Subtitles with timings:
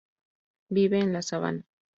[0.71, 1.63] Vive en la sabana.